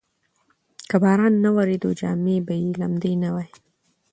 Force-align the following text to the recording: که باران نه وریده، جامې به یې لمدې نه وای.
که 0.89 0.95
باران 1.03 1.33
نه 1.45 1.49
وریده، 1.57 1.89
جامې 1.99 2.37
به 2.45 2.53
یې 2.61 2.69
لمدې 2.81 3.13
نه 3.23 3.29
وای. 3.33 3.49